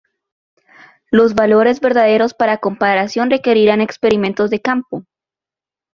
Los 1.11 1.35
valores 1.35 1.79
verdaderos 1.79 2.33
para 2.33 2.57
comparación 2.57 3.29
requerirán 3.29 3.81
experimentos 3.81 4.49
de 4.49 4.59
campo. 4.59 5.05